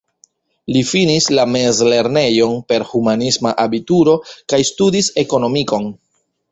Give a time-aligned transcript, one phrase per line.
[0.75, 5.93] Li finis la mezlernejon per humanisma abituro kaj studis ekonomikon.